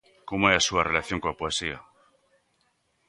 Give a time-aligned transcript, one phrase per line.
[0.29, 1.77] Como é a súa relación coa poesía?